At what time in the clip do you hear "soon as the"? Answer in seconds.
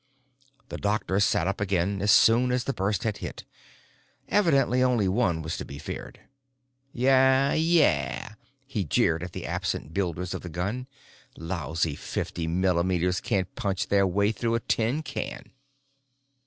2.09-2.73